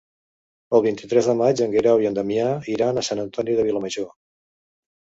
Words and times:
El 0.77 0.81
vint-i-tres 0.85 1.29
de 1.31 1.35
maig 1.41 1.61
en 1.67 1.75
Guerau 1.75 2.01
i 2.05 2.09
en 2.13 2.17
Damià 2.21 2.49
iran 2.79 2.97
a 2.97 3.05
Sant 3.11 3.23
Antoni 3.27 3.61
de 3.63 3.69
Vilamajor. 3.71 4.15